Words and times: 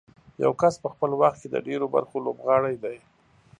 یو 0.43 0.51
کس 0.61 0.73
په 0.83 0.87
خپل 0.93 1.11
وخت 1.21 1.37
کې 1.41 1.47
د 1.51 1.55
ډېرو 1.67 1.85
برخو 1.95 2.17
لوبغاړی 2.25 2.75
دی. 2.83 2.97